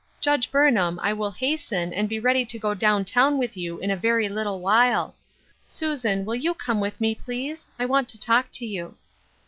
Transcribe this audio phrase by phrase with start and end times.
[0.19, 3.91] "Judge Burnham, I will hasten, and be ready to go down town with you in
[3.91, 5.13] a very little while.
[5.67, 7.67] Susan, will you come with me, please?
[7.77, 8.97] I want to talk to you."